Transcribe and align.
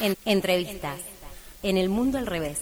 En 0.00 0.16
entrevistas. 0.24 0.98
En 1.62 1.76
el 1.76 1.90
mundo 1.90 2.16
al 2.16 2.26
revés. 2.26 2.58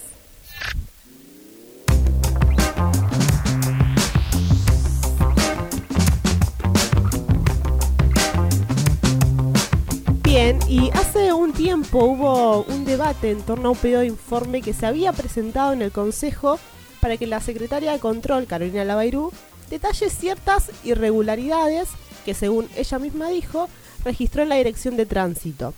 Bien, 10.23 10.59
y 10.67 10.89
hace 10.91 11.31
un 11.31 11.53
tiempo 11.53 12.03
hubo 12.03 12.63
un 12.63 12.83
debate 12.83 13.31
en 13.31 13.41
torno 13.41 13.69
a 13.69 13.71
un 13.71 13.77
pedido 13.77 14.01
de 14.01 14.07
informe 14.07 14.61
que 14.61 14.73
se 14.73 14.85
había 14.85 15.13
presentado 15.13 15.71
en 15.71 15.81
el 15.81 15.93
Consejo 15.93 16.59
para 16.99 17.15
que 17.15 17.25
la 17.25 17.39
secretaria 17.39 17.93
de 17.93 17.99
Control, 17.99 18.47
Carolina 18.47 18.83
Lavairú, 18.83 19.31
detalle 19.69 20.09
ciertas 20.09 20.71
irregularidades 20.83 21.87
que, 22.25 22.33
según 22.33 22.67
ella 22.75 22.99
misma 22.99 23.29
dijo, 23.29 23.69
registró 24.03 24.43
en 24.43 24.49
la 24.49 24.55
Dirección 24.55 24.97
de 24.97 25.05
Tránsito. 25.05 25.73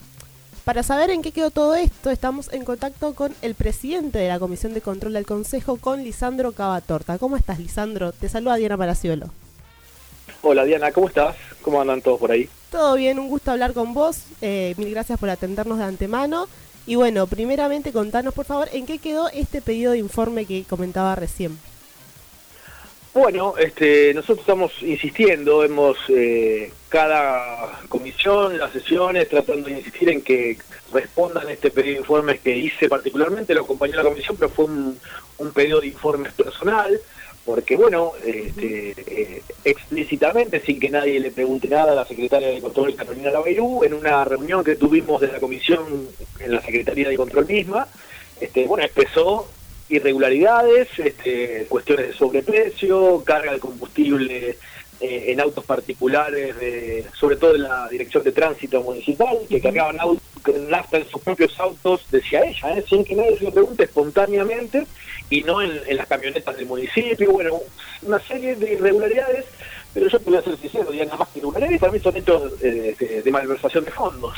Para 0.65 0.83
saber 0.83 1.09
en 1.09 1.23
qué 1.23 1.31
quedó 1.31 1.49
todo 1.49 1.73
esto, 1.73 2.11
estamos 2.11 2.53
en 2.53 2.63
contacto 2.63 3.15
con 3.15 3.33
el 3.41 3.55
presidente 3.55 4.19
de 4.19 4.27
la 4.27 4.37
Comisión 4.37 4.75
de 4.75 4.81
Control 4.81 5.13
del 5.13 5.25
Consejo, 5.25 5.77
con 5.77 6.03
Lisandro 6.03 6.51
Cavatorta. 6.51 7.17
¿Cómo 7.17 7.35
estás, 7.35 7.57
Lisandro? 7.59 8.11
Te 8.11 8.29
saluda 8.29 8.57
Diana 8.57 8.77
Palaciolo. 8.77 9.31
Hola 10.43 10.63
Diana, 10.63 10.91
¿cómo 10.91 11.07
estás? 11.07 11.35
¿Cómo 11.63 11.81
andan 11.81 12.03
todos 12.03 12.19
por 12.19 12.31
ahí? 12.31 12.47
Todo 12.69 12.95
bien, 12.95 13.17
un 13.17 13.27
gusto 13.27 13.49
hablar 13.49 13.73
con 13.73 13.95
vos. 13.95 14.23
Eh, 14.41 14.75
mil 14.77 14.91
gracias 14.91 15.19
por 15.19 15.31
atendernos 15.31 15.79
de 15.79 15.85
antemano. 15.85 16.47
Y 16.85 16.95
bueno, 16.95 17.25
primeramente 17.25 17.91
contanos 17.91 18.33
por 18.33 18.45
favor 18.45 18.69
en 18.71 18.85
qué 18.85 18.99
quedó 18.99 19.29
este 19.29 19.63
pedido 19.63 19.93
de 19.93 19.97
informe 19.97 20.45
que 20.45 20.63
comentaba 20.63 21.15
recién. 21.15 21.57
Bueno, 23.15 23.55
este, 23.57 24.13
nosotros 24.13 24.39
estamos 24.39 24.71
insistiendo, 24.83 25.63
hemos 25.63 25.97
eh, 26.09 26.71
cada 26.91 27.79
comisión, 27.87 28.57
las 28.57 28.73
sesiones, 28.73 29.29
tratando 29.29 29.69
de 29.69 29.77
insistir 29.77 30.09
en 30.09 30.21
que 30.21 30.57
respondan 30.93 31.49
este 31.49 31.71
pedido 31.71 31.93
de 31.93 31.99
informes 31.99 32.41
que 32.41 32.55
hice 32.55 32.89
particularmente, 32.89 33.55
lo 33.55 33.61
acompañó 33.61 33.95
la 33.95 34.03
comisión, 34.03 34.35
pero 34.37 34.51
fue 34.51 34.65
un, 34.65 34.99
un 35.37 35.51
pedido 35.53 35.79
de 35.79 35.87
informes 35.87 36.33
personal, 36.33 36.99
porque 37.45 37.77
bueno, 37.77 38.11
este, 38.25 38.93
eh, 39.07 39.41
explícitamente, 39.63 40.59
sin 40.59 40.81
que 40.81 40.89
nadie 40.89 41.21
le 41.21 41.31
pregunte 41.31 41.69
nada 41.69 41.93
a 41.93 41.95
la 41.95 42.05
secretaria 42.05 42.49
de 42.49 42.59
Control 42.59 42.93
Carolina 42.93 43.31
Laveirú, 43.31 43.85
en 43.85 43.93
una 43.93 44.25
reunión 44.25 44.61
que 44.61 44.75
tuvimos 44.75 45.21
de 45.21 45.31
la 45.31 45.39
comisión 45.39 46.09
en 46.39 46.53
la 46.53 46.61
Secretaría 46.61 47.07
de 47.07 47.15
Control 47.15 47.47
misma, 47.47 47.87
este, 48.41 48.67
bueno, 48.67 48.83
expresó 48.83 49.47
irregularidades, 49.87 50.89
este, 50.97 51.67
cuestiones 51.69 52.09
de 52.09 52.13
sobreprecio, 52.13 53.23
carga 53.23 53.53
de 53.53 53.59
combustible 53.59 54.57
eh, 55.01 55.31
en 55.31 55.41
autos 55.41 55.65
particulares, 55.65 56.55
de, 56.59 57.05
sobre 57.19 57.35
todo 57.35 57.55
en 57.55 57.63
la 57.63 57.87
dirección 57.89 58.23
de 58.23 58.31
tránsito 58.31 58.83
municipal, 58.83 59.35
que 59.49 59.59
cargaban 59.59 59.99
autos, 59.99 60.21
nafta 60.69 60.97
en 60.97 61.09
sus 61.09 61.21
propios 61.21 61.59
autos, 61.59 62.05
decía 62.11 62.43
ella, 62.43 62.77
¿eh? 62.77 62.85
sin 62.87 63.03
que 63.03 63.15
nadie 63.15 63.35
se 63.37 63.45
lo 63.45 63.51
pregunte 63.51 63.85
espontáneamente, 63.85 64.85
y 65.31 65.41
no 65.41 65.59
en, 65.61 65.97
las 65.97 66.05
camionetas 66.05 66.55
del 66.55 66.67
municipio, 66.67 67.31
bueno, 67.31 67.59
una 68.03 68.19
serie 68.19 68.55
de 68.55 68.73
irregularidades, 68.73 69.45
pero 69.91 70.07
yo 70.07 70.19
te 70.19 70.29
voy 70.29 70.37
a 70.37 70.43
ser 70.43 70.57
sincero, 70.57 70.93
ya 70.93 71.05
nada 71.05 71.17
más 71.17 71.29
que 71.29 71.39
irregularidades, 71.39 71.79
para 71.79 71.91
mí 71.93 71.99
son 71.99 72.17
hechos 72.17 72.53
eh, 72.61 73.21
de, 73.25 73.31
malversación 73.31 73.83
de 73.83 73.91
fondos, 73.91 74.37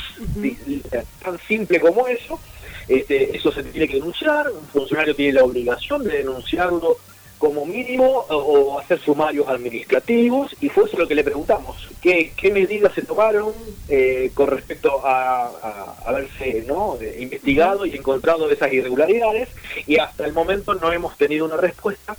tan 1.22 1.38
simple 1.46 1.78
como 1.78 2.08
eso, 2.08 2.40
este, 2.88 3.36
eso 3.36 3.52
se 3.52 3.64
tiene 3.64 3.86
que 3.86 3.96
denunciar, 3.96 4.50
un 4.50 4.66
funcionario 4.68 5.14
tiene 5.14 5.34
la 5.34 5.44
obligación 5.44 6.04
de 6.04 6.18
denunciarlo 6.18 6.96
como 7.38 7.66
mínimo 7.66 8.24
o, 8.28 8.78
hacer 8.78 9.00
sumarios 9.00 9.48
administrativos 9.48 10.54
y 10.60 10.68
fue 10.68 10.84
eso 10.84 10.96
lo 10.98 11.08
que 11.08 11.14
le 11.14 11.24
preguntamos, 11.24 11.88
qué, 12.00 12.32
medidas 12.52 12.94
se 12.94 13.02
tomaron 13.02 13.52
eh, 13.88 14.30
con 14.34 14.48
respecto 14.48 15.00
a, 15.04 15.94
haberse 16.06 16.64
¿no? 16.66 16.98
investigado 17.18 17.86
y 17.86 17.96
encontrado 17.96 18.50
esas 18.50 18.72
irregularidades 18.72 19.48
y 19.86 19.98
hasta 19.98 20.24
el 20.26 20.32
momento 20.32 20.74
no 20.74 20.92
hemos 20.92 21.16
tenido 21.16 21.46
una 21.46 21.56
respuesta. 21.56 22.16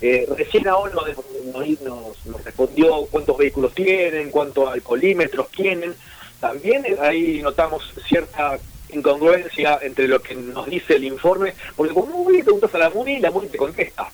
Eh, 0.00 0.28
recién 0.36 0.68
ahora 0.68 0.94
nos, 0.94 2.26
nos 2.26 2.44
respondió 2.44 3.06
cuántos 3.10 3.36
vehículos 3.36 3.74
tienen, 3.74 4.30
cuántos 4.30 4.68
alcoholímetros 4.70 5.48
tienen. 5.50 5.94
También 6.40 6.84
ahí 7.00 7.40
notamos 7.42 7.92
cierta 8.06 8.58
incongruencia 8.90 9.78
entre 9.82 10.08
lo 10.08 10.20
que 10.20 10.34
nos 10.34 10.66
dice 10.66 10.96
el 10.96 11.04
informe, 11.04 11.54
porque 11.76 11.94
como 11.94 12.24
muy 12.24 12.42
preguntas 12.42 12.74
a 12.74 12.78
la 12.78 12.90
MUNI, 12.90 13.20
la 13.20 13.30
MUNI 13.30 13.48
te 13.48 13.58
contesta. 13.58 14.10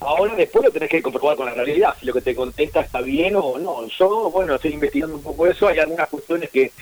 Ahora 0.00 0.34
después 0.34 0.64
lo 0.64 0.70
tenés 0.70 0.90
que 0.90 1.02
comprobar 1.02 1.36
con 1.36 1.46
la 1.46 1.54
realidad, 1.54 1.94
si 1.98 2.06
lo 2.06 2.12
que 2.12 2.20
te 2.20 2.34
contesta 2.34 2.80
está 2.80 3.00
bien 3.00 3.36
o 3.36 3.58
no. 3.58 3.86
Yo, 3.88 4.30
bueno, 4.30 4.54
estoy 4.54 4.72
investigando 4.72 5.16
un 5.16 5.22
poco 5.22 5.46
eso, 5.46 5.68
hay 5.68 5.78
algunas 5.78 6.08
cuestiones 6.08 6.50
que 6.50 6.72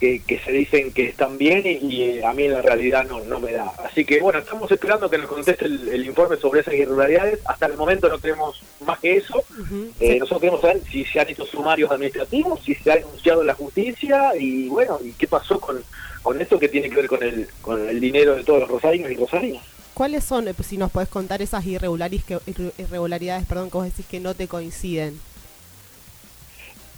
que, 0.00 0.40
se 0.42 0.50
dicen 0.50 0.92
que 0.92 1.06
están 1.06 1.36
bien 1.36 1.62
y, 1.64 2.02
eh, 2.02 2.24
a 2.24 2.32
mí 2.32 2.44
en 2.44 2.54
la 2.54 2.62
realidad 2.62 3.06
no, 3.06 3.20
no 3.20 3.38
me 3.38 3.52
da. 3.52 3.70
Así 3.84 4.04
que 4.04 4.18
bueno, 4.20 4.38
estamos 4.38 4.70
esperando 4.72 5.10
que 5.10 5.18
nos 5.18 5.26
conteste 5.26 5.66
el, 5.66 6.06
informe 6.06 6.36
sobre 6.36 6.60
esas 6.60 6.74
irregularidades. 6.74 7.40
Hasta 7.44 7.66
el 7.66 7.76
momento 7.76 8.08
no 8.08 8.18
tenemos 8.18 8.62
más 8.86 8.98
que 8.98 9.16
eso. 9.16 9.44
Eh, 10.00 10.18
nosotros 10.18 10.40
queremos 10.40 10.60
saber 10.62 10.82
si 10.90 11.04
se 11.04 11.20
han 11.20 11.28
hecho 11.28 11.44
sumarios 11.44 11.90
administrativos, 11.90 12.60
si 12.64 12.74
se 12.74 12.90
ha 12.90 12.96
denunciado 12.96 13.42
en 13.42 13.48
la 13.48 13.54
justicia 13.54 14.32
y 14.38 14.68
bueno, 14.68 14.98
y 15.04 15.12
qué 15.12 15.26
pasó 15.26 15.60
con, 15.60 15.82
con 16.22 16.40
esto 16.40 16.58
que 16.58 16.68
tiene 16.68 16.88
que 16.88 16.96
ver 16.96 17.06
con 17.06 17.22
el, 17.22 17.46
con 17.60 17.86
el 17.86 18.00
dinero 18.00 18.34
de 18.36 18.44
todos 18.44 18.60
los 18.60 18.70
rosarinos 18.70 19.10
y 19.10 19.16
rosarinas. 19.16 19.62
¿Cuáles 19.92 20.24
son, 20.24 20.48
eh, 20.48 20.54
si 20.66 20.78
nos 20.78 20.90
podés 20.90 21.10
contar 21.10 21.42
esas 21.42 21.66
irregularidades, 21.66 23.46
perdón, 23.46 23.70
que 23.70 23.76
vos 23.76 23.84
decís 23.84 24.06
que 24.06 24.18
no 24.18 24.34
te 24.34 24.48
coinciden? 24.48 25.20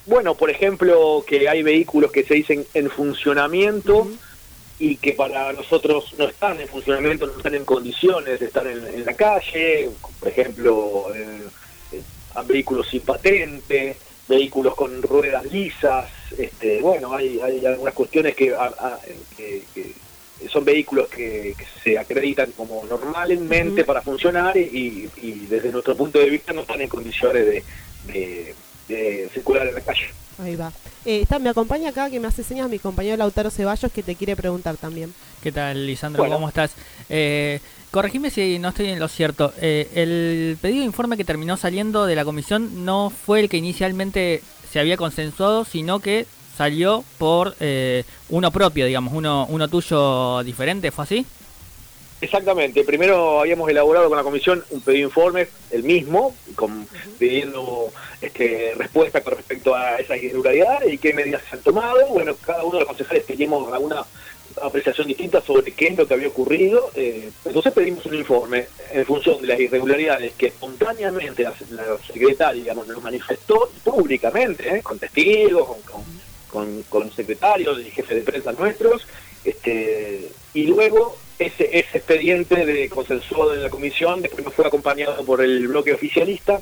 Bueno, 0.04 0.34
por 0.34 0.50
ejemplo, 0.50 1.24
que 1.26 1.48
hay 1.48 1.62
vehículos 1.62 2.10
que 2.10 2.24
se 2.24 2.34
dicen 2.34 2.66
en 2.74 2.90
funcionamiento 2.90 4.08
y 4.78 4.96
que 4.96 5.12
para 5.12 5.52
nosotros 5.52 6.14
no 6.18 6.24
están 6.24 6.60
en 6.60 6.66
funcionamiento, 6.66 7.26
no 7.26 7.36
están 7.36 7.54
en 7.54 7.64
condiciones 7.64 8.40
de 8.40 8.46
estar 8.46 8.66
en, 8.66 9.04
la 9.04 9.14
calle, 9.14 9.90
por 10.18 10.28
ejemplo, 10.28 11.06
vehículos 12.46 12.88
sin 12.88 13.02
patente, 13.02 13.96
vehículos 14.26 14.74
con 14.74 15.00
ruedas 15.02 15.44
lisas, 15.52 16.10
este, 16.36 16.80
bueno, 16.80 17.14
hay, 17.14 17.38
hay 17.40 17.64
algunas 17.64 17.94
cuestiones 17.94 18.34
que, 18.34 18.52
son 20.50 20.64
vehículos 20.64 21.08
que, 21.08 21.54
se 21.84 21.96
acreditan 21.96 22.50
como 22.52 22.84
normalmente 22.86 23.84
para 23.84 24.02
funcionar 24.02 24.56
y, 24.56 25.08
desde 25.48 25.70
nuestro 25.70 25.96
punto 25.96 26.18
de 26.18 26.28
vista 26.28 26.52
no 26.52 26.62
están 26.62 26.80
en 26.80 26.88
condiciones 26.88 27.46
de 27.46 28.54
circular 29.32 29.66
en 29.66 29.74
la 29.74 29.80
calle. 29.80 30.10
Ahí 30.38 30.56
va. 30.56 30.72
Eh, 31.04 31.20
está, 31.22 31.38
me 31.38 31.50
acompaña 31.50 31.90
acá 31.90 32.10
que 32.10 32.20
me 32.20 32.28
hace 32.28 32.42
señas 32.42 32.68
mi 32.68 32.78
compañero 32.78 33.16
Lautaro 33.16 33.50
Ceballos 33.50 33.92
que 33.92 34.02
te 34.02 34.14
quiere 34.14 34.36
preguntar 34.36 34.76
también. 34.76 35.12
¿Qué 35.42 35.52
tal, 35.52 35.86
Lisandro? 35.86 36.24
¿Cómo 36.26 36.48
estás? 36.48 36.72
Eh, 37.08 37.60
corregime 37.90 38.30
si 38.30 38.58
no 38.58 38.70
estoy 38.70 38.88
en 38.90 38.98
lo 38.98 39.08
cierto. 39.08 39.52
Eh, 39.60 39.88
el 39.94 40.56
pedido 40.60 40.80
de 40.80 40.86
informe 40.86 41.16
que 41.16 41.24
terminó 41.24 41.56
saliendo 41.56 42.06
de 42.06 42.14
la 42.14 42.24
comisión 42.24 42.84
no 42.84 43.10
fue 43.10 43.40
el 43.40 43.48
que 43.48 43.56
inicialmente 43.56 44.42
se 44.70 44.80
había 44.80 44.96
consensuado, 44.96 45.64
sino 45.64 46.00
que 46.00 46.26
salió 46.56 47.04
por 47.18 47.54
eh, 47.60 48.04
uno 48.28 48.50
propio, 48.50 48.86
digamos, 48.86 49.12
uno, 49.14 49.46
uno 49.48 49.68
tuyo 49.68 50.42
diferente, 50.44 50.90
¿fue 50.90 51.04
así? 51.04 51.26
Exactamente. 52.22 52.84
Primero 52.84 53.40
habíamos 53.40 53.68
elaborado 53.68 54.08
con 54.08 54.16
la 54.16 54.22
comisión 54.22 54.64
un 54.70 54.80
pedido 54.80 55.08
de 55.08 55.08
informe, 55.08 55.48
el 55.72 55.82
mismo, 55.82 56.32
con, 56.54 56.86
pidiendo 57.18 57.92
este, 58.20 58.74
respuesta 58.76 59.22
con 59.22 59.34
respecto 59.34 59.74
a 59.74 59.96
esas 59.96 60.22
irregularidades 60.22 60.92
y 60.92 60.98
qué 60.98 61.12
medidas 61.14 61.42
se 61.50 61.56
han 61.56 61.62
tomado. 61.62 62.06
Bueno, 62.10 62.36
cada 62.36 62.62
uno 62.62 62.74
de 62.74 62.78
los 62.78 62.86
concejales 62.86 63.26
teníamos 63.26 63.72
alguna 63.72 64.06
apreciación 64.62 65.08
distinta 65.08 65.40
sobre 65.40 65.72
qué 65.72 65.88
es 65.88 65.98
lo 65.98 66.06
que 66.06 66.14
había 66.14 66.28
ocurrido. 66.28 66.92
Eh, 66.94 67.28
entonces 67.44 67.72
pedimos 67.72 68.06
un 68.06 68.14
informe 68.14 68.66
en 68.92 69.04
función 69.04 69.42
de 69.42 69.48
las 69.48 69.58
irregularidades 69.58 70.34
que 70.34 70.46
espontáneamente 70.46 71.42
la, 71.42 71.52
secretaria 72.06 72.62
digamos, 72.62 72.86
nos 72.86 73.02
manifestó 73.02 73.68
públicamente, 73.82 74.76
eh, 74.76 74.80
con 74.80 74.96
testigos, 74.96 75.66
con, 75.90 76.02
con, 76.46 76.82
con 76.84 77.10
secretarios 77.10 77.80
y 77.80 77.90
jefes 77.90 78.18
de 78.18 78.22
prensa 78.22 78.52
nuestros. 78.52 79.08
Este, 79.44 80.30
y 80.54 80.68
luego 80.68 81.16
ese, 81.38 81.78
ese 81.78 81.98
expediente 81.98 82.66
de 82.66 82.88
consensuado 82.88 83.50
de 83.50 83.62
la 83.62 83.70
comisión 83.70 84.22
después 84.22 84.44
me 84.44 84.50
fue 84.50 84.66
acompañado 84.66 85.24
por 85.24 85.40
el 85.40 85.66
bloque 85.68 85.92
oficialista 85.92 86.60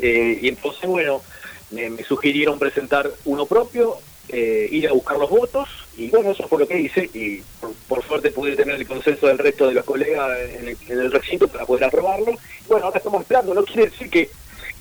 eh, 0.00 0.38
y 0.40 0.48
entonces, 0.48 0.88
bueno, 0.88 1.22
me, 1.70 2.02
sugirieron 2.04 2.58
presentar 2.58 3.10
uno 3.24 3.46
propio, 3.46 3.98
eh, 4.28 4.68
ir 4.70 4.88
a 4.88 4.92
buscar 4.92 5.18
los 5.18 5.30
votos 5.30 5.68
y 5.96 6.08
bueno, 6.08 6.30
eso 6.30 6.46
fue 6.48 6.60
lo 6.60 6.68
que 6.68 6.80
hice 6.80 7.10
y 7.12 7.42
por, 7.88 8.04
suerte 8.04 8.30
pude 8.30 8.56
tener 8.56 8.76
el 8.76 8.86
consenso 8.86 9.26
del 9.26 9.38
resto 9.38 9.68
de 9.68 9.74
los 9.74 9.84
colegas 9.84 10.38
en 10.40 10.76
el, 11.00 11.12
recinto 11.12 11.48
para 11.48 11.66
poder 11.66 11.84
aprobarlo. 11.84 12.36
Bueno, 12.68 12.86
ahora 12.86 12.98
estamos 12.98 13.22
esperando, 13.22 13.54
no 13.54 13.64
quiere 13.64 13.86
decir 13.86 14.10
que 14.10 14.30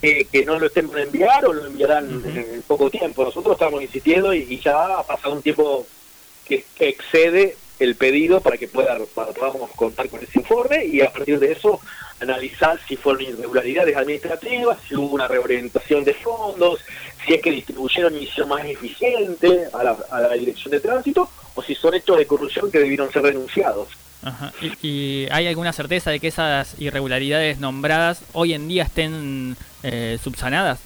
que, 0.01 0.45
no 0.45 0.57
lo 0.57 0.67
estén 0.67 0.87
por 0.87 0.97
enviar 0.97 1.45
o 1.45 1.51
lo 1.51 1.65
enviarán 1.65 2.23
en 2.25 2.61
poco 2.65 2.89
tiempo. 2.89 3.25
Nosotros 3.25 3.55
estamos 3.55 3.81
insistiendo 3.81 4.33
y, 4.33 4.57
ya 4.59 4.97
ha 4.97 5.03
pasado 5.03 5.35
un 5.35 5.41
tiempo 5.41 5.85
que 6.47 6.63
excede 6.79 7.57
el 7.79 7.95
pedido 7.95 8.41
para 8.41 8.57
que 8.57 8.67
pueda, 8.67 8.97
podamos 9.15 9.71
contar 9.71 10.09
con 10.09 10.21
ese 10.21 10.39
informe 10.39 10.85
y 10.85 11.01
a 11.01 11.11
partir 11.11 11.39
de 11.39 11.53
eso 11.53 11.79
analizar 12.19 12.79
si 12.87 12.97
fueron 12.97 13.23
irregularidades 13.23 13.95
administrativas, 13.95 14.77
si 14.87 14.95
hubo 14.95 15.15
una 15.15 15.27
reorientación 15.27 16.03
de 16.03 16.13
fondos, 16.13 16.81
si 17.25 17.33
es 17.33 17.41
que 17.41 17.51
distribuyeron 17.51 18.13
misión 18.13 18.49
más 18.49 18.65
eficiente 18.65 19.67
a 19.73 19.83
la, 19.83 19.97
a 20.11 20.21
la 20.21 20.33
dirección 20.33 20.71
de 20.71 20.81
tránsito 20.81 21.29
o 21.55 21.61
si 21.63 21.75
son 21.75 21.93
hechos 21.93 22.17
de 22.17 22.27
corrupción 22.27 22.69
que 22.71 22.79
debieron 22.79 23.11
ser 23.11 23.21
denunciados. 23.21 23.87
¿Y, 24.81 25.27
hay 25.31 25.47
alguna 25.47 25.71
certeza 25.71 26.11
de 26.11 26.19
que 26.19 26.27
esas 26.27 26.75
irregularidades 26.79 27.59
nombradas 27.59 28.21
hoy 28.33 28.53
en 28.53 28.67
día 28.67 28.83
estén 28.83 29.55
eh, 29.83 30.17
subsanadas? 30.21 30.79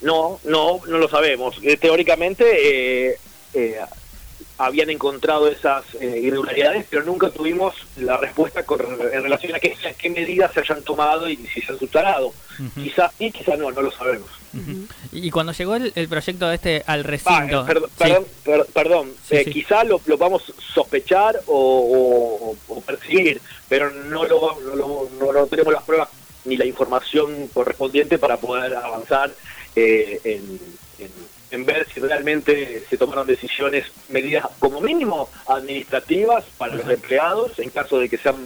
No, 0.00 0.38
no, 0.44 0.80
no 0.86 0.98
lo 0.98 1.08
sabemos. 1.08 1.56
Eh, 1.62 1.76
teóricamente 1.76 3.10
eh, 3.10 3.18
eh 3.54 3.80
habían 4.60 4.90
encontrado 4.90 5.48
esas 5.48 5.84
eh, 6.00 6.20
irregularidades, 6.22 6.84
pero 6.90 7.02
nunca 7.02 7.30
tuvimos 7.30 7.74
la 7.96 8.18
respuesta 8.18 8.62
en 9.12 9.22
relación 9.22 9.54
a 9.54 9.58
qué, 9.58 9.74
qué 9.96 10.10
medidas 10.10 10.52
se 10.52 10.60
hayan 10.60 10.82
tomado 10.82 11.28
y 11.28 11.36
si 11.36 11.62
se 11.62 11.72
han 11.72 11.78
subsanado. 11.78 12.32
Quizás 12.74 13.10
sí, 13.16 13.32
quizás 13.32 13.58
no, 13.58 13.70
no 13.70 13.80
lo 13.80 13.90
sabemos. 13.90 14.28
Y 15.12 15.30
cuando 15.30 15.52
llegó 15.52 15.76
el, 15.76 16.08
proyecto 16.08 16.52
este 16.52 16.82
al 16.86 17.04
recinto... 17.04 17.64
perdón, 17.96 18.26
perdón, 18.74 19.12
eh, 19.30 19.46
quizás 19.50 19.86
lo, 19.86 19.98
lo, 20.04 20.18
vamos 20.18 20.42
a 20.50 20.74
sospechar 20.74 21.40
o, 21.46 22.54
percibir, 22.84 23.40
pero 23.66 23.90
no 23.90 24.24
lo, 24.24 24.60
no, 24.76 25.32
no, 25.32 25.46
tenemos 25.46 25.72
las 25.72 25.84
pruebas 25.84 26.10
ni 26.44 26.58
la 26.58 26.66
información 26.66 27.48
correspondiente 27.48 28.18
para 28.18 28.36
poder 28.36 28.74
avanzar 28.74 29.30
eh, 29.74 30.20
en 30.24 30.60
en 31.00 31.10
ver 31.58 31.86
si 31.92 32.00
realmente 32.00 32.82
se 32.88 32.96
tomaron 32.96 33.26
decisiones, 33.26 33.86
medidas 34.08 34.46
como 34.58 34.80
mínimo 34.80 35.28
administrativas 35.46 36.44
para 36.56 36.74
los 36.76 36.88
empleados 36.88 37.58
en 37.58 37.70
caso 37.70 37.98
de 37.98 38.08
que 38.08 38.18
sean, 38.18 38.36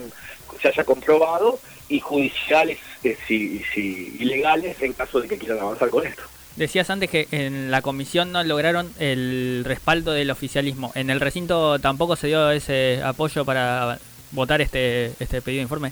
se 0.61 0.67
haya 0.67 0.83
comprobado 0.83 1.59
y 1.87 1.99
judiciales 1.99 2.79
eh, 3.03 3.15
si, 3.27 3.61
si, 3.73 4.15
ilegales 4.19 4.81
en 4.81 4.93
caso 4.93 5.21
de 5.21 5.27
que 5.27 5.37
quieran 5.37 5.59
avanzar 5.59 5.89
con 5.89 6.05
esto. 6.05 6.23
Decías 6.55 6.89
antes 6.89 7.09
que 7.09 7.27
en 7.31 7.69
la 7.69 7.81
comisión 7.81 8.31
no 8.31 8.43
lograron 8.43 8.91
el 8.97 9.63
respaldo 9.65 10.13
del 10.13 10.31
oficialismo. 10.31 10.91
¿En 10.95 11.09
el 11.09 11.19
recinto 11.19 11.79
tampoco 11.79 12.15
se 12.15 12.27
dio 12.27 12.49
ese 12.49 13.01
apoyo 13.03 13.43
para 13.43 13.99
votar 14.31 14.61
este, 14.61 15.11
este 15.19 15.41
pedido 15.41 15.59
de 15.59 15.63
informe? 15.63 15.91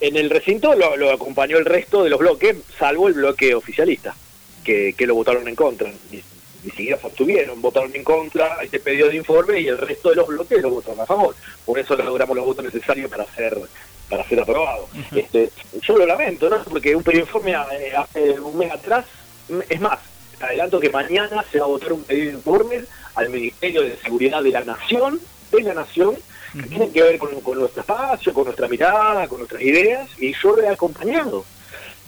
En 0.00 0.16
el 0.16 0.30
recinto 0.30 0.74
lo, 0.74 0.96
lo 0.96 1.12
acompañó 1.12 1.58
el 1.58 1.64
resto 1.64 2.04
de 2.04 2.10
los 2.10 2.20
bloques, 2.20 2.56
salvo 2.78 3.08
el 3.08 3.14
bloque 3.14 3.54
oficialista 3.54 4.14
que, 4.62 4.94
lo 5.06 5.14
votaron 5.14 5.46
en 5.48 5.54
contra. 5.54 5.90
Ni, 6.10 6.22
siquiera 6.70 6.96
se 6.98 7.06
abstuvieron, 7.08 7.60
votaron 7.60 7.90
en 7.94 8.04
contra 8.04 8.58
este 8.62 8.78
pedido 8.78 9.08
de 9.08 9.16
informe 9.16 9.60
y 9.60 9.66
el 9.66 9.78
resto 9.78 10.10
de 10.10 10.16
los 10.16 10.28
bloques 10.28 10.62
lo 10.62 10.70
votaron 10.70 11.00
a 11.00 11.06
favor. 11.06 11.34
Por 11.64 11.78
eso 11.78 11.96
logramos 11.96 12.36
los 12.36 12.46
votos 12.46 12.64
necesarios 12.64 13.10
para 13.10 13.26
ser 13.34 13.58
para 14.08 14.28
ser 14.28 14.40
aprobado. 14.40 14.88
este, 15.16 15.50
yo 15.80 15.96
lo 15.96 16.06
lamento, 16.06 16.48
¿no? 16.48 16.62
Porque 16.64 16.94
un 16.94 17.02
pedido 17.02 17.24
de 17.24 17.28
informe 17.30 17.52
eh, 17.52 17.96
hace 17.96 18.38
un 18.38 18.58
mes 18.58 18.70
atrás, 18.70 19.06
es 19.68 19.80
más, 19.80 19.98
adelanto 20.38 20.78
que 20.78 20.90
mañana 20.90 21.42
se 21.50 21.58
va 21.58 21.64
a 21.64 21.68
votar 21.68 21.92
un 21.94 22.04
pedido 22.04 22.26
de 22.26 22.36
informe 22.36 22.84
al 23.14 23.30
Ministerio 23.30 23.82
de 23.82 23.96
Seguridad 23.96 24.42
de 24.42 24.50
la 24.50 24.64
Nación, 24.64 25.18
de 25.50 25.62
la 25.62 25.74
Nación, 25.74 26.16
que 26.52 26.68
tiene 26.68 26.90
que 26.90 27.02
ver 27.02 27.18
con, 27.18 27.40
con 27.40 27.58
nuestro 27.58 27.80
espacio, 27.80 28.34
con 28.34 28.44
nuestra 28.44 28.68
mirada, 28.68 29.26
con 29.26 29.38
nuestras 29.38 29.62
ideas, 29.62 30.08
y 30.18 30.34
yo 30.34 30.54
lo 30.54 30.62
he 30.62 30.68
acompañado 30.68 31.44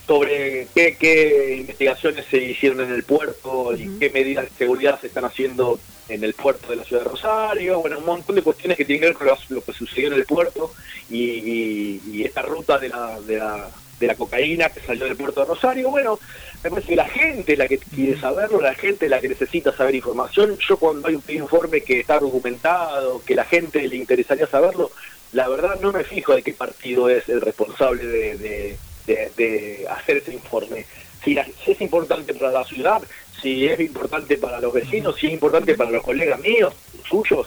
sobre 0.07 0.67
qué, 0.75 1.57
investigaciones 1.61 2.27
se 2.31 2.39
hicieron 2.39 2.81
en 2.81 2.93
el 2.93 3.05
puerto 3.05 3.75
y 3.77 3.99
qué 3.99 4.11
medidas 4.11 4.45
de 4.45 4.57
seguridad 4.57 5.01
se 5.01 5.07
están 5.07 5.25
haciendo 5.25 5.79
en 6.09 6.23
el 6.23 6.35
puerto 6.35 6.69
de 6.69 6.77
la 6.77 6.85
ciudad 6.85 7.03
de 7.03 7.09
Rosario, 7.09 7.81
bueno, 7.81 7.99
un 7.99 8.05
montón 8.05 8.37
de 8.37 8.43
cuestiones 8.43 8.77
que 8.77 8.85
tienen 8.85 9.01
que 9.01 9.07
ver 9.07 9.17
con 9.17 9.55
lo, 9.57 9.65
que 9.65 9.73
sucedió 9.73 10.09
en 10.09 10.15
el 10.15 10.27
puerto 10.27 10.73
y, 11.11 12.23
esta 12.25 12.43
ruta 12.43 12.79
de 12.79 12.89
la, 12.89 13.21
de, 13.21 13.39
la, 13.39 13.71
de 13.99 14.07
la 14.07 14.15
cocaína 14.15 14.69
que 14.69 14.81
salió 14.81 15.05
del 15.05 15.17
puerto 15.17 15.41
de 15.41 15.47
Rosario. 15.47 15.91
Bueno, 15.91 16.19
me 16.63 16.71
parece 16.71 16.89
que 16.89 16.97
la 16.97 17.09
gente 17.09 17.53
es 17.53 17.59
la 17.59 17.69
que 17.69 17.79
quiere 17.79 18.19
saberlo, 18.19 18.61
la 18.61 18.75
gente 18.75 19.07
es 19.07 19.11
la 19.11 19.21
que 19.21 19.29
necesita 19.29 19.75
saber 19.75 19.95
información. 19.95 20.59
Yo 20.67 20.77
cuando 20.77 21.09
hay 21.09 21.15
un 21.15 21.23
informe 21.29 21.83
que 21.83 22.01
está 22.01 22.19
documentado, 22.19 23.23
que 23.25 23.35
la 23.35 23.45
gente 23.45 23.87
le 23.87 23.97
interesaría 23.97 24.47
saberlo, 24.47 24.91
la 25.33 25.49
verdad 25.49 25.81
no 25.81 25.93
me 25.93 26.05
fijo 26.05 26.35
de 26.35 26.43
qué 26.43 26.53
partido 26.53 27.09
es 27.09 27.29
el 27.29 27.41
responsable 27.41 28.05
de 28.07 28.37
de, 28.37 28.79
hacer 29.91 30.19
ese 30.19 30.33
informe. 30.33 30.85
Si, 31.25 31.37
es 31.39 31.81
importante 31.81 32.35
para 32.35 32.53
la 32.53 32.65
ciudad, 32.65 33.03
si 33.41 33.67
es 33.67 33.81
importante 33.81 34.37
para 34.37 34.61
los 34.61 34.73
vecinos, 34.73 35.17
si 35.17 35.29
es 35.29 35.33
importante 35.33 35.75
para 35.75 35.91
los 35.91 36.03
colegas 36.03 36.41
míos, 36.41 36.75
suyos, 37.09 37.47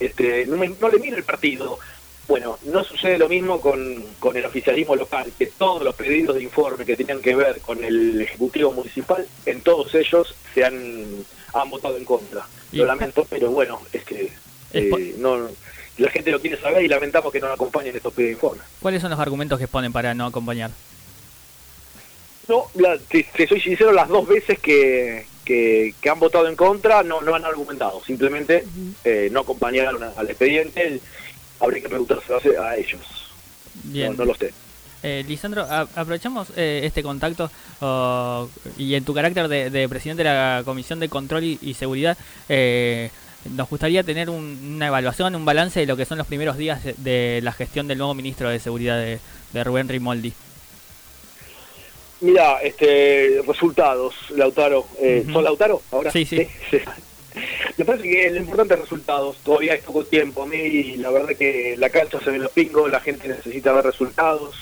este, 0.00 0.46
no, 0.46 0.56
le 0.56 0.98
miro 0.98 1.16
el 1.16 1.24
partido. 1.24 1.78
Bueno, 2.26 2.58
no 2.64 2.84
sucede 2.84 3.16
lo 3.16 3.28
mismo 3.28 3.58
con, 3.60 4.04
con 4.18 4.36
el 4.36 4.44
oficialismo 4.44 4.94
local, 4.94 5.32
que 5.38 5.46
todos 5.46 5.82
los 5.82 5.94
pedidos 5.94 6.36
de 6.36 6.42
informe 6.42 6.84
que 6.84 6.96
tenían 6.96 7.22
que 7.22 7.34
ver 7.34 7.60
con 7.60 7.82
el 7.82 8.20
Ejecutivo 8.20 8.70
Municipal, 8.72 9.26
en 9.46 9.62
todos 9.62 9.94
ellos 9.94 10.34
se 10.54 10.64
han, 10.64 11.06
han 11.54 11.70
votado 11.70 11.96
en 11.96 12.04
contra. 12.04 12.46
Lo 12.72 12.84
lamento, 12.84 13.26
pero 13.30 13.50
bueno, 13.50 13.80
es 13.94 14.04
que 14.04 14.30
eh, 14.72 15.14
no 15.18 15.48
la 15.98 16.10
gente 16.10 16.30
lo 16.30 16.40
quiere 16.40 16.60
saber 16.60 16.84
y 16.84 16.88
lamentamos 16.88 17.32
que 17.32 17.40
no 17.40 17.48
acompañen 17.48 17.94
estos 17.94 18.12
pedidos 18.12 18.28
de 18.28 18.34
informe. 18.34 18.62
¿Cuáles 18.80 19.02
son 19.02 19.10
los 19.10 19.18
argumentos 19.18 19.58
que 19.58 19.66
ponen 19.66 19.92
para 19.92 20.14
no 20.14 20.26
acompañar? 20.26 20.70
No, 22.48 22.66
si, 23.10 23.46
soy 23.46 23.60
sincero, 23.60 23.92
las 23.92 24.08
dos 24.08 24.26
veces 24.26 24.58
que, 24.58 25.26
que, 25.44 25.94
han 26.10 26.18
votado 26.18 26.48
en 26.48 26.56
contra 26.56 27.02
no, 27.02 27.20
no 27.20 27.34
han 27.34 27.44
argumentado, 27.44 28.02
simplemente 28.04 28.64
eh, 29.04 29.28
no 29.30 29.40
acompañaron 29.40 30.02
al 30.02 30.30
expediente, 30.30 31.00
habría 31.60 31.82
que 31.82 31.88
preguntarse 31.88 32.32
a 32.56 32.76
ellos. 32.76 33.00
Bien. 33.84 34.16
No, 34.16 34.24
lo 34.24 34.34
sé. 34.34 34.52
Eh, 35.02 35.24
Lisandro, 35.28 35.64
aprovechamos 35.70 36.48
eh, 36.56 36.80
este 36.82 37.04
contacto 37.04 37.50
oh, 37.80 38.48
y 38.76 38.94
en 38.94 39.04
tu 39.04 39.14
carácter 39.14 39.46
de, 39.46 39.88
presidente 39.88 40.24
de 40.24 40.28
la 40.28 40.62
Comisión 40.64 40.98
de 40.98 41.08
Control 41.08 41.44
y, 41.44 41.74
Seguridad, 41.74 42.18
eh, 42.48 43.10
nos 43.54 43.68
gustaría 43.68 44.02
tener 44.02 44.28
una 44.28 44.88
evaluación, 44.88 45.36
un 45.36 45.44
balance 45.44 45.80
de 45.80 45.86
lo 45.86 45.96
que 45.96 46.04
son 46.04 46.18
los 46.18 46.26
primeros 46.26 46.56
días 46.56 46.80
de, 46.96 47.40
la 47.42 47.52
gestión 47.52 47.86
del 47.86 47.98
nuevo 47.98 48.14
ministro 48.14 48.50
de 48.50 48.58
Seguridad 48.58 48.98
de, 48.98 49.20
de 49.52 49.64
Rubén 49.64 49.88
Rimoldi. 49.88 50.32
Mira, 52.20 52.60
este, 52.62 53.42
resultados, 53.46 54.14
Lautaro. 54.30 54.86
Eh, 55.00 55.24
¿Son 55.32 55.44
Lautaro 55.44 55.82
ahora? 55.92 56.10
Sí, 56.10 56.24
sí. 56.24 56.46
Me 57.76 57.84
parece 57.84 58.08
que 58.08 58.30
lo 58.30 58.38
importante 58.38 58.74
es 58.74 58.80
resultados. 58.80 59.36
Todavía 59.44 59.74
hay 59.74 59.80
poco 59.80 60.04
tiempo. 60.04 60.42
A 60.42 60.46
mí, 60.46 60.96
la 60.96 61.10
verdad 61.10 61.36
que 61.36 61.76
la 61.78 61.90
cancha 61.90 62.18
se 62.20 62.30
ve 62.30 62.38
los 62.38 62.50
pingos, 62.50 62.90
la 62.90 63.00
gente 63.00 63.28
necesita 63.28 63.72
ver 63.72 63.84
resultados. 63.84 64.56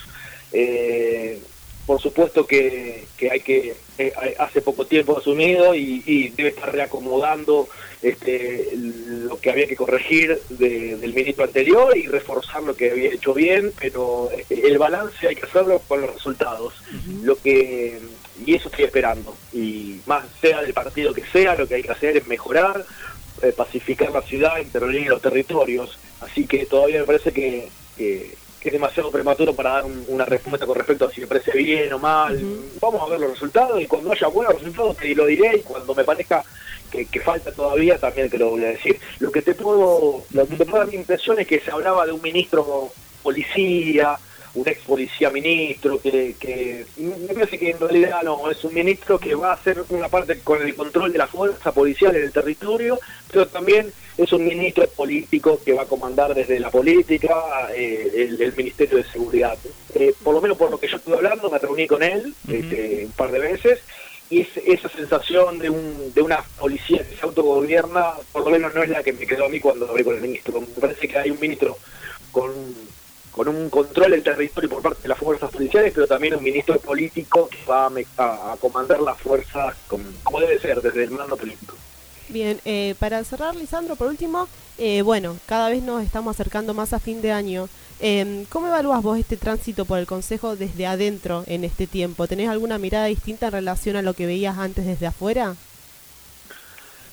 Eh, 0.53 1.41
por 1.87 2.01
supuesto 2.01 2.47
que, 2.47 3.07
hay 3.31 3.41
que 3.41 3.77
eh, 3.99 4.13
hace 4.39 4.61
poco 4.61 4.87
tiempo 4.87 5.17
asumido 5.17 5.75
y, 5.75 6.33
debe 6.37 6.49
estar 6.51 6.73
reacomodando 6.73 7.69
este, 8.03 8.71
lo 8.75 9.39
que 9.39 9.51
había 9.51 9.69
que 9.69 9.77
corregir 9.77 10.41
del 10.51 11.15
ministro 11.15 11.45
anterior 11.45 11.97
y 11.97 12.07
reforzar 12.07 12.65
lo 12.65 12.75
que 12.75 12.91
había 12.91 13.13
hecho 13.13 13.33
bien, 13.33 13.73
pero 13.79 14.29
eh, 14.33 14.45
el 14.65 14.79
balance 14.79 15.29
hay 15.29 15.37
que 15.37 15.47
hacerlo 15.47 15.81
con 15.87 16.01
los 16.01 16.13
resultados. 16.13 16.75
Lo 17.23 17.37
que 17.37 18.01
y 18.45 18.55
eso 18.55 18.69
estoy 18.69 18.85
esperando. 18.85 19.35
Y 19.53 20.01
más 20.07 20.25
sea 20.41 20.61
del 20.63 20.75
partido 20.75 21.15
que 21.15 21.25
sea, 21.27 21.55
lo 21.55 21.67
que 21.67 21.77
hay 21.77 21.83
que 21.83 21.93
hacer 21.93 22.17
es 22.17 22.27
mejorar, 22.27 22.85
eh, 23.43 23.53
pacificar 23.57 24.11
la 24.11 24.23
ciudad, 24.23 24.59
intervenir 24.59 25.03
en 25.03 25.11
los 25.11 25.23
territorios. 25.23 25.99
Así 26.21 26.47
que 26.47 26.67
todavía 26.67 27.01
me 27.01 27.07
parece 27.07 27.33
que 27.33 27.69
es 28.69 28.73
demasiado 28.73 29.11
prematuro 29.11 29.55
para 29.55 29.71
dar 29.71 29.85
una 30.09 30.25
respuesta 30.25 30.67
con 30.67 30.77
respecto 30.77 31.07
a 31.07 31.11
si 31.11 31.21
me 31.21 31.27
parece 31.27 31.53
bien 31.53 31.93
o 31.93 31.99
mal. 31.99 32.41
Vamos 32.81 33.03
a 33.03 33.07
ver 33.07 33.21
los 33.21 33.31
resultados 33.31 33.81
y 33.81 33.87
cuando 33.87 34.13
haya 34.13 34.27
buenos 34.29 34.55
resultados 34.55 34.97
te 34.97 35.15
lo 35.15 35.27
diré 35.27 35.59
y 35.59 35.61
cuando 35.61 35.95
me 35.95 36.05
parezca 36.05 36.45
que, 36.91 37.21
falta 37.21 37.53
todavía 37.53 37.99
también 37.99 38.31
te 38.31 38.39
lo 38.39 38.51
voy 38.51 38.65
a 38.65 38.69
decir. 38.69 38.99
Lo 39.19 39.31
que 39.31 39.43
te 39.43 39.55
puedo, 39.55 40.25
lo 40.31 40.47
que 40.47 40.57
te 40.57 40.65
puedo 40.65 40.79
dar 40.79 40.89
mi 40.89 40.97
impresión 40.97 41.39
es 41.39 41.47
que 41.47 41.61
se 41.61 41.71
hablaba 41.71 42.07
de 42.07 42.13
un 42.13 42.23
ministro 42.23 42.93
policía, 43.23 44.19
un 44.55 44.67
ex 44.67 44.81
policía 44.83 45.31
ministro, 45.31 46.01
que, 46.01 46.37
que 46.39 46.87
me 46.97 47.35
parece 47.35 47.59
que 47.59 47.71
en 47.71 47.79
realidad 47.79 48.23
no, 48.23 48.51
es 48.51 48.65
un 48.65 48.73
ministro 48.73 49.19
que 49.19 49.35
va 49.35 49.51
a 49.51 49.55
hacer 49.55 49.85
una 49.91 50.09
parte 50.09 50.41
con 50.41 50.63
el 50.63 50.75
control 50.75 51.13
de 51.13 51.19
la 51.19 51.27
fuerza 51.27 51.73
policial 51.73 52.17
en 52.17 52.23
el 52.23 52.33
territorio, 52.33 52.99
pero 53.31 53.47
también 53.47 53.93
es 54.19 54.33
un 54.33 54.45
ministro 54.45 54.87
político 54.89 55.61
que 55.65 55.73
va 55.73 55.83
a 55.83 55.87
comandar 55.87 56.35
desde 56.35 56.59
la 56.59 56.71
política 56.71 57.35
eh, 57.75 58.29
el, 58.39 58.55
Ministerio 58.57 58.99
de 58.99 59.05
Seguridad. 59.05 59.59
Eh, 59.95 60.15
por 60.23 60.35
lo 60.35 60.41
menos 60.41 60.57
por 60.57 60.71
lo 60.71 60.79
que 60.79 60.89
yo 60.89 60.97
estuve 60.97 61.17
hablando, 61.17 61.51
me 61.51 61.59
reuní 61.59 61.87
con 61.87 62.03
él 62.03 62.35
este, 62.49 63.05
un 63.07 63.13
par 63.13 63.31
de 63.31 63.39
veces 63.39 63.81
y 64.29 64.41
esa 64.41 64.89
sensación 64.89 65.59
de, 65.59 65.71
un, 65.71 66.13
de 66.13 66.21
una 66.21 66.43
policía 66.59 67.07
que 67.09 67.15
se 67.15 67.25
autogobierna, 67.25 68.15
por 68.33 68.45
lo 68.45 68.51
menos 68.51 68.75
no 68.75 68.83
es 68.83 68.89
la 68.89 69.03
que 69.03 69.13
me 69.13 69.27
quedó 69.27 69.45
a 69.45 69.49
mí 69.49 69.61
cuando 69.61 69.89
hablé 69.89 70.03
con 70.03 70.17
el 70.17 70.23
ministro. 70.23 70.61
Me 70.61 70.67
parece 70.81 71.07
que 71.07 71.19
hay 71.19 71.31
un 71.31 71.39
ministro 71.39 71.77
con 72.33 72.53
con 73.37 73.49
un 73.49 73.69
control 73.69 74.13
del 74.13 74.23
territorio 74.23 74.71
por 74.71 74.81
parte 74.81 75.03
de 75.03 75.09
las 75.11 75.19
fuerzas 75.19 75.51
policiales, 75.51 75.93
pero 75.95 76.07
también 76.07 76.35
un 76.37 76.43
ministro 76.43 76.81
político 76.81 77.51
que 77.51 77.59
va 77.71 77.91
a, 78.17 78.57
comandar 78.59 78.99
las 79.01 79.19
fuerzas 79.19 79.77
como, 79.87 80.41
debe 80.41 80.59
ser 80.59 80.81
desde 80.81 81.05
el 81.05 81.11
mando 81.11 81.37
político. 81.37 81.77
Bien, 82.29 82.61
eh, 82.65 82.95
para 82.99 83.23
cerrar, 83.23 83.55
Lisandro, 83.55 83.95
por 83.95 84.09
último, 84.09 84.49
eh, 84.79 85.03
bueno, 85.03 85.37
cada 85.47 85.69
vez 85.69 85.83
nos 85.83 86.03
estamos 86.03 86.35
acercando 86.35 86.75
más 86.75 86.93
a 86.93 86.99
fin 86.99 87.23
de 87.23 87.31
año. 87.31 87.69
Eh, 88.01 88.45
¿Cómo 88.51 88.67
evalúas 88.67 89.03
vos 89.03 89.19
este 89.19 89.37
tránsito 89.37 89.85
por 89.85 89.99
el 89.99 90.07
Consejo 90.07 90.57
desde 90.57 90.87
adentro 90.87 91.45
en 91.47 91.65
este 91.65 91.87
tiempo? 91.87 92.27
¿Tenés 92.27 92.49
alguna 92.49 92.79
mirada 92.79 93.07
distinta 93.07 93.47
en 93.47 93.53
relación 93.53 93.97
a 93.97 94.03
lo 94.03 94.15
que 94.15 94.27
veías 94.27 94.59
antes 94.59 94.85
desde 94.85 95.07
afuera? 95.07 95.55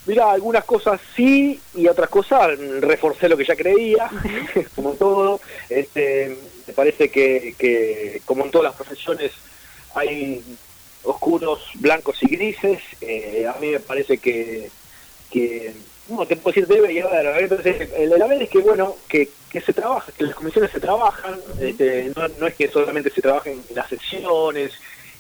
Mira, 0.06 0.32
algunas 0.32 0.66
cosas 0.66 1.00
sí 1.16 1.62
y 1.76 1.88
otras 1.88 2.10
cosas 2.10 2.58
reforcé 2.82 3.30
lo 3.30 3.38
que 3.38 3.46
ya 3.46 3.56
creía, 3.56 4.10
como 4.76 4.94
todo. 4.94 5.40
Este, 5.70 6.38
me 6.68 6.74
parece 6.74 7.10
que, 7.10 7.56
que, 7.58 8.22
como 8.26 8.44
en 8.44 8.52
todas 8.52 8.66
las 8.66 8.76
profesiones, 8.76 9.32
hay 9.94 10.44
oscuros, 11.04 11.62
blancos 11.76 12.18
y 12.22 12.28
grises. 12.28 12.82
Eh, 13.00 13.46
a 13.48 13.58
mí 13.60 13.68
me 13.68 13.80
parece 13.80 14.18
que, 14.18 14.70
que 15.34 15.74
no 16.10 16.26
te 16.28 16.36
puedo 16.36 16.54
decir 16.54 16.68
debe 16.68 16.94
y 16.94 17.00
haber. 17.00 17.26
el, 17.98 18.22
haber 18.22 18.44
es 18.44 18.50
que, 18.50 18.60
bueno, 18.60 18.96
que, 19.08 19.30
que 19.50 19.62
se 19.62 19.74
trabaja, 19.74 20.12
que 20.12 20.26
las 20.26 20.36
comisiones 20.36 20.72
se 20.72 20.80
trabajan, 20.80 21.36
este, 21.60 22.12
no, 22.16 22.28
no 22.40 22.48
es 22.48 22.54
que 22.54 22.68
solamente 22.70 23.10
se 23.10 23.22
trabajen 23.22 23.64
en 23.68 23.76
las 23.76 23.90
secciones 23.90 24.74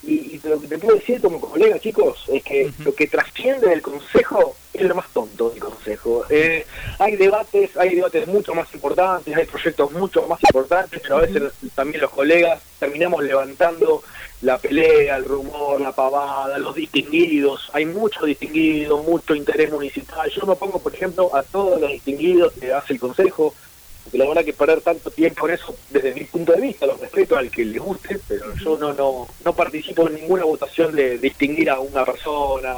y, 0.05 0.39
lo 0.43 0.59
que 0.59 0.67
te 0.67 0.77
puedo 0.77 0.97
decir 0.97 1.21
como 1.21 1.39
colega, 1.39 1.79
chicos, 1.79 2.25
es 2.27 2.43
que 2.43 2.71
lo 2.79 2.93
que 2.93 3.07
trasciende 3.07 3.69
del 3.69 3.81
Consejo 3.81 4.55
es 4.73 4.81
lo 4.81 4.95
más 4.95 5.07
tonto 5.13 5.49
del 5.49 5.59
Consejo. 5.59 6.25
Eh, 6.29 6.65
hay 6.99 7.15
debates, 7.15 7.77
hay 7.77 7.95
debates 7.95 8.27
mucho 8.27 8.53
más 8.53 8.73
importantes, 8.73 9.35
hay 9.35 9.45
proyectos 9.45 9.91
mucho 9.91 10.27
más 10.27 10.39
importantes, 10.43 10.99
pero 11.01 11.17
a 11.17 11.21
veces 11.21 11.53
también 11.75 12.01
los 12.01 12.11
colegas 12.11 12.61
terminamos 12.79 13.23
levantando 13.23 14.03
la 14.41 14.57
pelea, 14.57 15.15
el 15.15 15.25
rumor, 15.25 15.79
la 15.79 15.93
pavada, 15.93 16.57
los 16.57 16.75
distinguidos. 16.75 17.69
Hay 17.71 17.85
mucho 17.85 18.25
distinguido, 18.25 19.01
mucho 19.03 19.35
interés 19.35 19.71
municipal. 19.71 20.29
Yo 20.29 20.45
me 20.45 20.55
pongo, 20.55 20.79
por 20.79 20.93
ejemplo, 20.93 21.33
a 21.33 21.43
todos 21.43 21.79
los 21.79 21.89
distinguidos 21.89 22.51
que 22.53 22.73
hace 22.73 22.93
el 22.93 22.99
Consejo, 22.99 23.53
porque 24.03 24.17
la 24.17 24.27
verdad 24.27 24.43
que 24.43 24.53
perder 24.53 24.81
tanto 24.81 25.09
tiempo 25.11 25.47
en 25.47 25.55
eso, 25.55 25.75
desde 25.89 26.13
mi 26.13 26.25
punto 26.25 26.51
de 26.51 26.61
vista, 26.61 26.85
lo 26.85 26.97
respeto 26.97 27.37
al 27.37 27.49
que 27.49 27.65
le 27.65 27.79
guste, 27.79 28.19
pero 28.27 28.53
yo 28.55 28.77
no 28.77 28.93
no 28.93 29.27
no 29.43 29.55
participo 29.55 30.07
en 30.07 30.15
ninguna 30.15 30.43
votación 30.43 30.95
de 30.95 31.17
distinguir 31.17 31.69
a 31.69 31.79
una 31.79 32.05
persona, 32.05 32.75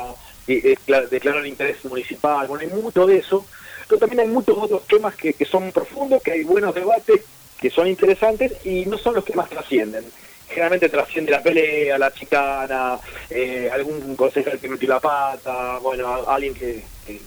y, 0.48 0.62
declarar 0.62 1.41
el 1.41 1.48
interés 1.48 1.84
municipal, 1.86 2.48
bueno, 2.48 2.63
hay 2.63 2.82
mucho 2.82 3.05
de 3.05 3.17
eso, 3.17 3.46
pero 3.88 4.00
también 4.00 4.22
hay 4.22 4.27
muchos 4.27 4.58
otros 4.58 4.86
temas 4.88 5.15
que, 5.15 5.34
que 5.34 5.46
son 5.46 5.72
profundos, 5.72 6.22
que 6.22 6.32
hay 6.32 6.44
buenos 6.44 6.74
debates, 6.74 7.22
que 7.60 7.70
son 7.70 7.88
interesantes 7.88 8.65
y 8.65 8.86
no 8.86 8.98
son 8.98 9.15
los 9.15 9.24
que 9.24 9.34
más 9.34 9.50
trascienden. 9.50 10.05
Generalmente 10.48 10.89
trasciende 10.89 11.32
la 11.32 11.41
pelea, 11.41 11.98
la 11.98 12.13
chicana, 12.13 13.00
eh, 13.29 13.70
algún 13.74 14.15
concejal 14.15 14.60
que 14.60 14.70
metió 14.70 14.88
la 14.89 15.00
pata, 15.00 15.79
bueno, 15.79 16.08
alguien 16.27 16.53
que 16.53 16.84
que 17.05 17.20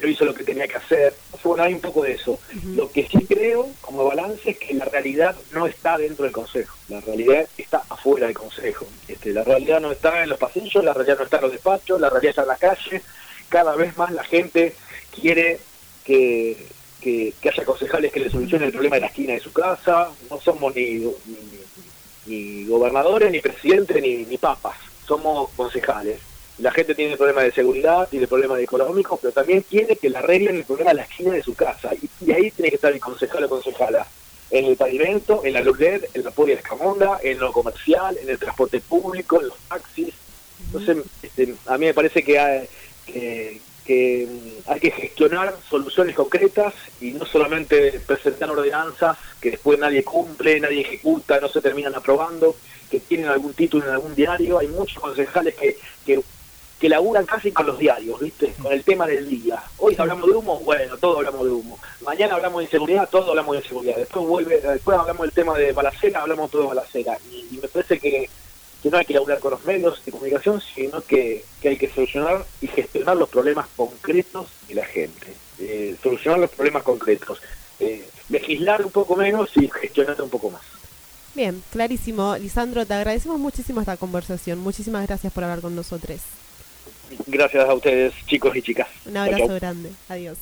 no 0.00 0.08
hizo 0.08 0.24
lo 0.24 0.34
que 0.34 0.44
tenía 0.44 0.66
que 0.66 0.76
hacer. 0.76 1.14
Bueno, 1.42 1.64
hay 1.64 1.74
un 1.74 1.80
poco 1.80 2.02
de 2.02 2.12
eso. 2.12 2.38
Lo 2.74 2.90
que 2.90 3.06
sí 3.06 3.26
creo 3.26 3.68
como 3.80 4.04
balance 4.04 4.50
es 4.50 4.58
que 4.58 4.74
la 4.74 4.84
realidad 4.84 5.36
no 5.52 5.66
está 5.66 5.98
dentro 5.98 6.24
del 6.24 6.32
Consejo, 6.32 6.76
la 6.88 7.00
realidad 7.00 7.46
está 7.58 7.82
afuera 7.88 8.26
del 8.26 8.36
Consejo. 8.36 8.86
Este, 9.08 9.32
la 9.32 9.44
realidad 9.44 9.80
no 9.80 9.92
está 9.92 10.22
en 10.22 10.30
los 10.30 10.38
pasillos, 10.38 10.84
la 10.84 10.94
realidad 10.94 11.18
no 11.18 11.24
está 11.24 11.36
en 11.36 11.42
los 11.42 11.52
despachos, 11.52 12.00
la 12.00 12.10
realidad 12.10 12.30
está 12.30 12.42
en 12.42 12.48
la 12.48 12.56
calle. 12.56 13.02
Cada 13.48 13.74
vez 13.76 13.96
más 13.96 14.12
la 14.12 14.24
gente 14.24 14.74
quiere 15.14 15.60
que, 16.04 16.66
que, 17.00 17.34
haya 17.44 17.64
concejales 17.64 18.12
que 18.12 18.20
le 18.20 18.30
solucionen 18.30 18.68
el 18.68 18.72
problema 18.72 18.96
de 18.96 19.00
la 19.00 19.08
esquina 19.08 19.34
de 19.34 19.40
su 19.40 19.52
casa. 19.52 20.10
No 20.30 20.40
somos 20.40 20.74
ni, 20.74 21.12
ni, 22.26 22.64
gobernadores, 22.64 23.30
ni 23.30 23.40
presidentes, 23.40 24.00
ni, 24.00 24.24
ni 24.24 24.38
papas. 24.38 24.76
Somos 25.06 25.50
concejales 25.50 26.31
la 26.62 26.70
gente 26.70 26.94
tiene 26.94 27.16
problemas 27.16 27.44
de 27.44 27.52
seguridad, 27.52 28.08
tiene 28.08 28.28
problemas 28.28 28.60
económicos, 28.60 29.18
pero 29.20 29.32
también 29.32 29.64
quiere 29.68 29.96
que 29.96 30.08
le 30.08 30.18
arreglen 30.18 30.56
el 30.56 30.64
problema 30.64 30.90
de 30.90 30.96
la 30.98 31.02
esquina 31.02 31.32
de 31.32 31.42
su 31.42 31.54
casa. 31.54 31.90
Y, 31.94 32.30
ahí 32.30 32.52
tiene 32.52 32.70
que 32.70 32.76
estar 32.76 32.92
el 32.92 33.00
concejal 33.00 33.44
o 33.44 33.48
concejala. 33.48 34.06
En 34.48 34.66
el 34.66 34.76
pavimento, 34.76 35.42
en 35.44 35.54
la 35.54 35.60
luz 35.60 35.80
LED, 35.80 36.04
en 36.14 36.22
la 36.22 36.30
polia 36.30 36.54
escamonda, 36.54 37.18
en 37.22 37.40
lo 37.40 37.52
comercial, 37.52 38.16
en 38.16 38.28
el 38.28 38.38
transporte 38.38 38.80
público, 38.80 39.40
en 39.40 39.48
los 39.48 39.58
taxis. 39.68 40.14
Entonces, 40.66 41.04
este, 41.22 41.54
a 41.66 41.76
mí 41.78 41.86
me 41.86 41.94
parece 41.94 42.22
que 42.22 42.38
hay 42.38 42.68
que, 43.84 44.28
mm, 44.30 44.70
hay 44.70 44.78
que 44.78 44.90
gestionar 44.92 45.56
soluciones 45.68 46.14
concretas 46.14 46.74
y 47.00 47.10
no 47.10 47.26
solamente 47.26 47.98
presentar 48.06 48.50
ordenanzas 48.50 49.18
que 49.40 49.50
después 49.50 49.80
nadie 49.80 50.04
cumple, 50.04 50.60
nadie 50.60 50.82
ejecuta, 50.82 51.40
no 51.40 51.48
se 51.48 51.60
terminan 51.60 51.96
aprobando, 51.96 52.54
que 52.88 53.00
tienen 53.00 53.26
algún 53.26 53.54
título 53.54 53.84
en 53.86 53.94
algún 53.94 54.14
diario. 54.14 54.58
Hay 54.58 54.68
muchos 54.68 55.02
concejales 55.02 55.56
que, 55.56 55.76
que 56.06 56.22
que 56.82 56.88
laburan 56.88 57.24
casi 57.24 57.52
con 57.52 57.64
los 57.64 57.78
diarios, 57.78 58.18
¿viste? 58.18 58.52
Con 58.60 58.72
el 58.72 58.82
tema 58.82 59.06
del 59.06 59.28
día. 59.28 59.62
Hoy 59.78 59.94
hablamos 59.96 60.28
de 60.28 60.32
humo, 60.32 60.58
bueno, 60.64 60.98
todos 60.98 61.18
hablamos 61.18 61.44
de 61.44 61.52
humo. 61.52 61.78
Mañana 62.04 62.34
hablamos 62.34 62.58
de 62.58 62.64
inseguridad, 62.64 63.08
todos 63.08 63.28
hablamos 63.28 63.52
de 63.52 63.62
inseguridad. 63.62 63.96
Después 63.98 64.26
vuelve, 64.26 64.60
después 64.60 64.98
hablamos 64.98 65.22
del 65.22 65.30
tema 65.30 65.56
de 65.56 65.70
balacera, 65.70 66.22
hablamos 66.22 66.50
todos 66.50 66.64
de 66.64 66.74
balacera. 66.74 67.16
Y, 67.30 67.56
me 67.58 67.68
parece 67.68 68.00
que, 68.00 68.28
no 68.82 68.98
hay 68.98 69.04
que 69.04 69.14
laburar 69.14 69.38
con 69.38 69.52
los 69.52 69.64
medios 69.64 70.04
de 70.04 70.10
comunicación, 70.10 70.60
sino 70.60 71.00
que, 71.02 71.44
hay 71.62 71.76
que 71.76 71.88
solucionar 71.88 72.44
y 72.60 72.66
gestionar 72.66 73.16
los 73.16 73.28
problemas 73.28 73.68
concretos 73.76 74.48
de 74.66 74.74
la 74.74 74.84
gente. 74.84 75.28
Eh, 75.60 75.94
solucionar 76.02 76.40
los 76.40 76.50
problemas 76.50 76.82
concretos. 76.82 77.40
Eh, 77.78 78.04
legislar 78.28 78.84
un 78.84 78.90
poco 78.90 79.14
menos 79.14 79.50
y 79.56 79.68
gestionar 79.68 80.20
un 80.20 80.30
poco 80.30 80.50
más. 80.50 80.62
Bien, 81.36 81.62
clarísimo. 81.70 82.36
Lisandro, 82.38 82.84
te 82.86 82.94
agradecemos 82.94 83.38
muchísimo 83.38 83.78
esta 83.78 83.96
conversación. 83.96 84.58
Muchísimas 84.58 85.06
gracias 85.06 85.32
por 85.32 85.44
hablar 85.44 85.60
con 85.60 85.76
nosotros. 85.76 86.18
Gracias 87.26 87.68
a 87.68 87.74
ustedes, 87.74 88.14
chicos 88.26 88.54
y 88.56 88.62
chicas. 88.62 88.88
Un 89.06 89.16
abrazo 89.16 89.54
grande. 89.54 89.90
Adiós. 90.08 90.38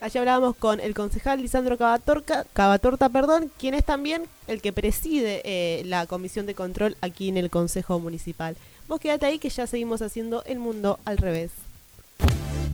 Allí 0.00 0.18
hablábamos 0.18 0.54
con 0.56 0.80
el 0.80 0.92
concejal 0.92 1.40
Lisandro 1.40 1.78
Cavatorca, 1.78 2.44
Cavatorta, 2.52 3.08
perdón, 3.08 3.50
quien 3.58 3.72
es 3.72 3.84
también 3.84 4.24
el 4.48 4.60
que 4.60 4.72
preside 4.72 5.40
eh, 5.44 5.82
la 5.86 6.06
comisión 6.06 6.44
de 6.44 6.54
control 6.54 6.96
aquí 7.00 7.30
en 7.30 7.38
el 7.38 7.48
Consejo 7.48 7.98
Municipal. 7.98 8.56
Vos 8.86 9.00
quédate 9.00 9.24
ahí 9.24 9.38
que 9.38 9.48
ya 9.48 9.66
seguimos 9.66 10.02
haciendo 10.02 10.44
el 10.44 10.58
mundo 10.58 10.98
al 11.06 11.16
revés. 11.16 11.52